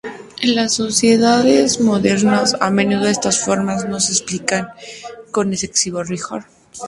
[0.41, 4.69] En las sociedades modernas, a menudo estas normas no se aplican
[5.29, 6.45] con excesivo rigor.